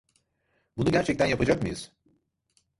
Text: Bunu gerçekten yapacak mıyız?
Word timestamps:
Bunu 0.77 0.91
gerçekten 0.91 1.25
yapacak 1.25 1.63
mıyız? 1.63 1.91